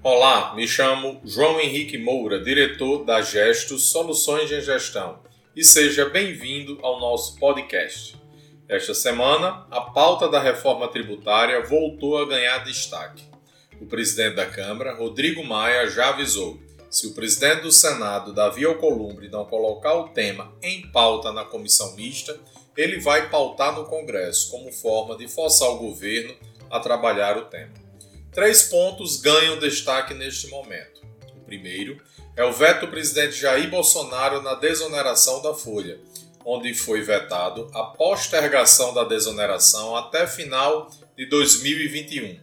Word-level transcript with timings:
Olá, 0.00 0.54
me 0.54 0.66
chamo 0.66 1.20
João 1.24 1.58
Henrique 1.58 1.98
Moura, 1.98 2.40
diretor 2.40 3.04
da 3.04 3.20
Gestos 3.20 3.90
Soluções 3.90 4.48
de 4.48 4.60
Gestão, 4.60 5.18
e 5.56 5.64
seja 5.64 6.08
bem-vindo 6.08 6.78
ao 6.82 7.00
nosso 7.00 7.36
podcast. 7.36 8.16
Esta 8.68 8.94
semana, 8.94 9.66
a 9.68 9.80
pauta 9.80 10.28
da 10.28 10.38
reforma 10.38 10.86
tributária 10.86 11.66
voltou 11.66 12.16
a 12.16 12.28
ganhar 12.28 12.58
destaque. 12.58 13.24
O 13.80 13.86
presidente 13.86 14.36
da 14.36 14.46
Câmara, 14.46 14.94
Rodrigo 14.94 15.42
Maia, 15.42 15.90
já 15.90 16.10
avisou: 16.10 16.60
se 16.88 17.08
o 17.08 17.14
presidente 17.14 17.62
do 17.62 17.72
Senado, 17.72 18.32
Davi 18.32 18.64
Alcolumbre, 18.64 19.28
não 19.28 19.44
colocar 19.46 19.94
o 19.94 20.10
tema 20.10 20.52
em 20.62 20.82
pauta 20.92 21.32
na 21.32 21.44
comissão 21.44 21.96
mista, 21.96 22.38
ele 22.76 23.00
vai 23.00 23.28
pautar 23.28 23.74
no 23.74 23.84
Congresso 23.84 24.48
como 24.52 24.70
forma 24.70 25.16
de 25.16 25.26
forçar 25.26 25.68
o 25.70 25.78
governo 25.78 26.36
a 26.70 26.78
trabalhar 26.78 27.36
o 27.36 27.46
tema. 27.46 27.87
Três 28.38 28.62
pontos 28.62 29.20
ganham 29.20 29.58
destaque 29.58 30.14
neste 30.14 30.46
momento. 30.46 31.02
O 31.36 31.40
primeiro 31.40 32.00
é 32.36 32.44
o 32.44 32.52
veto 32.52 32.82
do 32.82 32.88
presidente 32.88 33.32
Jair 33.32 33.68
Bolsonaro 33.68 34.40
na 34.40 34.54
desoneração 34.54 35.42
da 35.42 35.52
Folha, 35.52 35.98
onde 36.44 36.72
foi 36.72 37.02
vetado 37.02 37.68
a 37.74 37.82
postergação 37.82 38.94
da 38.94 39.02
desoneração 39.02 39.96
até 39.96 40.24
final 40.24 40.88
de 41.16 41.26
2021. 41.26 42.38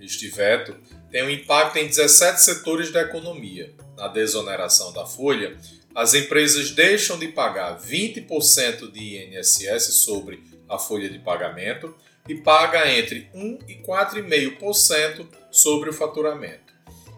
Este 0.00 0.26
veto 0.26 0.74
tem 1.10 1.22
um 1.22 1.30
impacto 1.30 1.76
em 1.76 1.86
17 1.86 2.42
setores 2.42 2.90
da 2.90 3.02
economia. 3.02 3.74
Na 3.96 4.08
desoneração 4.08 4.92
da 4.92 5.06
folha, 5.06 5.56
as 5.94 6.14
empresas 6.14 6.70
deixam 6.70 7.18
de 7.18 7.28
pagar 7.28 7.80
20% 7.80 8.92
de 8.92 9.16
INSS 9.16 10.04
sobre 10.04 10.42
a 10.68 10.78
folha 10.78 11.08
de 11.08 11.18
pagamento 11.18 11.94
e 12.28 12.34
paga 12.36 12.90
entre 12.92 13.28
1 13.34 13.58
e 13.66 13.76
4,5% 13.76 15.26
sobre 15.50 15.90
o 15.90 15.92
faturamento. 15.92 16.72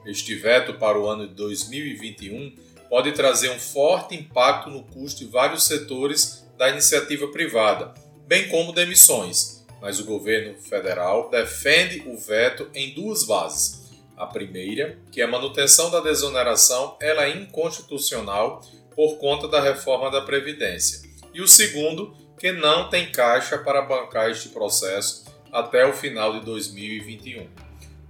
Este 0.07 0.34
veto 0.34 0.75
para 0.75 0.98
o 0.98 1.07
ano 1.07 1.29
de 1.29 1.34
2021 1.34 2.55
pode 2.89 3.12
trazer 3.12 3.51
um 3.51 3.59
forte 3.59 4.14
impacto 4.14 4.70
no 4.70 4.84
custo 4.84 5.25
de 5.25 5.31
vários 5.31 5.64
setores 5.64 6.47
da 6.57 6.70
iniciativa 6.70 7.29
privada, 7.29 7.92
bem 8.27 8.48
como 8.48 8.73
demissões, 8.73 9.67
mas 9.81 9.98
o 9.98 10.05
governo 10.05 10.59
federal 10.61 11.29
defende 11.31 12.03
o 12.07 12.17
veto 12.17 12.70
em 12.75 12.95
duas 12.95 13.25
bases. 13.25 13.80
A 14.21 14.27
primeira, 14.27 14.99
que 15.11 15.23
a 15.23 15.27
manutenção 15.27 15.91
da 15.91 15.99
desoneração 15.99 16.95
ela 17.01 17.25
é 17.25 17.31
inconstitucional 17.31 18.63
por 18.95 19.17
conta 19.17 19.49
da 19.49 19.63
reforma 19.63 20.11
da 20.11 20.21
Previdência. 20.21 21.09
E 21.33 21.41
o 21.41 21.49
segundo, 21.49 22.15
que 22.39 22.53
não 22.53 22.91
tem 22.91 23.11
caixa 23.11 23.57
para 23.57 23.81
bancar 23.81 24.31
este 24.31 24.51
processo 24.51 25.25
até 25.51 25.87
o 25.87 25.95
final 25.95 26.39
de 26.39 26.45
2021. 26.45 27.48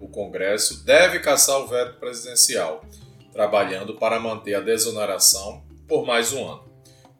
O 0.01 0.09
Congresso 0.09 0.85
deve 0.85 1.21
caçar 1.21 1.61
o 1.61 1.69
veto 1.69 2.01
presidencial, 2.01 2.85
trabalhando 3.33 3.95
para 3.95 4.19
manter 4.19 4.57
a 4.57 4.61
desoneração 4.61 5.63
por 5.87 6.05
mais 6.05 6.33
um 6.33 6.45
ano. 6.45 6.69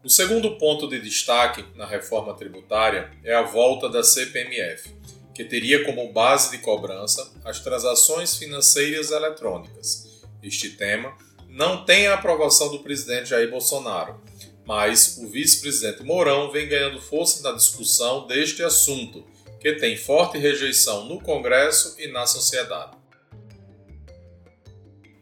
O 0.03 0.11
segundo 0.11 0.59
ponto 0.59 0.89
de 0.89 1.01
destaque 1.01 1.65
na 1.77 1.87
reforma 1.87 2.35
tributária 2.35 3.13
é 3.23 3.35
a 3.37 3.43
volta 3.43 3.89
da 3.89 4.03
CPMF, 4.03 4.97
que 5.35 5.45
teria 5.45 5.85
como 5.85 6.13
base 6.13 6.51
de 6.51 6.59
cobrança 6.59 7.33
as 7.45 7.61
transações 7.61 8.37
financeiras 8.37 9.11
eletrônicas. 9.11 10.23
Este 10.43 10.71
tema 10.71 11.17
não 11.49 11.85
tem 11.85 12.07
a 12.07 12.15
aprovação 12.15 12.71
do 12.71 12.81
presidente 12.81 13.31
Jair 13.31 13.51
Bolsonaro, 13.51 14.21
mas 14.65 15.19
o 15.19 15.29
vice-presidente 15.29 16.03
Mourão 16.03 16.51
vem 16.51 16.69
ganhando 16.69 17.01
força 17.01 17.43
na 17.43 17.57
discussão 17.57 18.27
deste 18.27 18.63
assunto, 18.63 19.25
que 19.61 19.73
tem 19.75 19.97
forte 19.97 20.39
rejeição 20.39 21.07
no 21.07 21.21
Congresso 21.21 21.97
e 21.99 22.07
na 22.07 22.27
sociedade. 22.27 22.97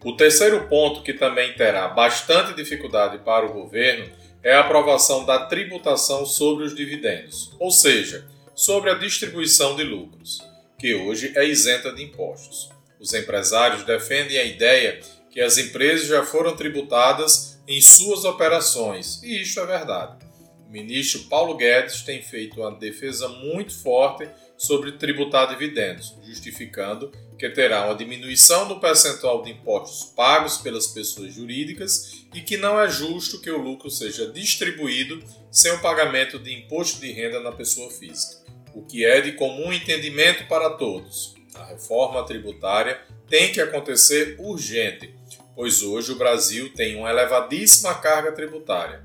O 0.05 0.13
terceiro 0.13 0.69
ponto, 0.69 1.03
que 1.03 1.13
também 1.13 1.55
terá 1.55 1.89
bastante 1.89 2.55
dificuldade 2.55 3.19
para 3.19 3.47
o 3.47 3.53
governo, 3.53 4.09
é 4.43 4.55
a 4.55 4.61
aprovação 4.61 5.25
da 5.25 5.47
tributação 5.47 6.25
sobre 6.25 6.65
os 6.65 6.75
dividendos, 6.75 7.53
ou 7.59 7.71
seja, 7.71 8.29
sobre 8.59 8.91
a 8.91 8.95
distribuição 8.95 9.77
de 9.77 9.85
lucros, 9.85 10.41
que 10.81 10.93
hoje 10.93 11.33
é 11.37 11.45
isenta 11.45 11.93
de 11.93 12.03
impostos. 12.03 12.69
Os 12.99 13.15
empresários 13.15 13.85
defendem 13.85 14.37
a 14.37 14.43
ideia 14.43 14.99
que 15.31 15.41
as 15.41 15.57
empresas 15.59 16.09
já 16.09 16.25
foram 16.25 16.57
tributadas 16.57 17.57
em 17.69 17.81
suas 17.81 18.25
operações, 18.25 19.23
e 19.23 19.43
isto 19.43 19.61
é 19.61 19.65
verdade. 19.67 20.27
O 20.67 20.73
ministro 20.73 21.23
Paulo 21.29 21.57
Guedes 21.57 22.03
tem 22.03 22.21
feito 22.21 22.61
uma 22.61 22.73
defesa 22.73 23.29
muito 23.29 23.73
forte 23.81 24.29
sobre 24.57 24.91
tributar 24.91 25.49
dividendos, 25.49 26.17
justificando 26.27 27.13
que 27.39 27.49
terá 27.49 27.87
uma 27.87 27.95
diminuição 27.95 28.67
do 28.67 28.81
percentual 28.81 29.43
de 29.43 29.53
impostos 29.53 30.11
pagos 30.17 30.59
pelas 30.59 30.89
pessoas 30.89 31.33
jurídicas 31.33 32.25
e 32.35 32.41
que 32.41 32.57
não 32.57 32.81
é 32.81 32.89
justo 32.89 33.41
que 33.41 33.51
o 33.51 33.63
lucro 33.63 33.89
seja 33.89 34.27
distribuído 34.33 35.23
sem 35.51 35.71
o 35.71 35.81
pagamento 35.81 36.39
de 36.39 36.53
imposto 36.53 37.01
de 37.01 37.13
renda 37.13 37.39
na 37.39 37.53
pessoa 37.53 37.89
física, 37.91 38.45
o 38.79 38.83
que 38.83 39.05
é 39.05 39.21
de 39.21 39.33
comum 39.33 39.73
entendimento 39.73 40.47
para 40.47 40.71
todos. 40.71 41.35
A 41.53 41.65
reforma 41.65 42.25
tributária 42.25 43.01
tem 43.29 43.51
que 43.51 43.61
acontecer 43.61 44.37
urgente, 44.39 45.13
pois 45.57 45.83
hoje 45.83 46.13
o 46.13 46.17
Brasil 46.17 46.73
tem 46.73 46.95
uma 46.95 47.11
elevadíssima 47.11 47.93
carga 47.95 48.31
tributária. 48.31 49.03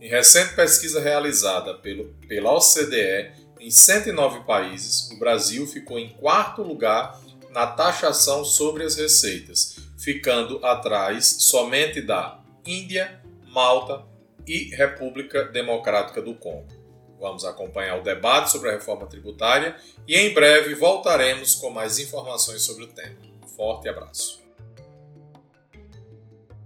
Em 0.00 0.08
recente 0.08 0.54
pesquisa 0.54 1.00
realizada 1.00 1.74
pelo, 1.74 2.14
pela 2.28 2.52
OCDE, 2.52 3.32
em 3.58 3.68
109 3.68 4.44
países, 4.44 5.10
o 5.10 5.18
Brasil 5.18 5.66
ficou 5.66 5.98
em 5.98 6.10
quarto 6.10 6.62
lugar 6.62 7.20
na 7.50 7.66
taxação 7.66 8.44
sobre 8.44 8.84
as 8.84 8.94
receitas, 8.94 9.76
ficando 9.98 10.64
atrás 10.64 11.26
somente 11.40 12.00
da 12.00 12.38
Índia, 12.64 13.20
Malta 13.48 14.04
e 14.46 14.72
República 14.72 15.42
Democrática 15.46 16.22
do 16.22 16.34
Congo. 16.34 16.75
Vamos 17.20 17.44
acompanhar 17.44 17.98
o 17.98 18.02
debate 18.02 18.50
sobre 18.50 18.68
a 18.68 18.72
reforma 18.72 19.06
tributária 19.06 19.76
e 20.06 20.16
em 20.16 20.34
breve 20.34 20.74
voltaremos 20.74 21.54
com 21.54 21.70
mais 21.70 21.98
informações 21.98 22.62
sobre 22.62 22.84
o 22.84 22.88
tema. 22.88 23.16
Forte 23.56 23.88
abraço. 23.88 24.45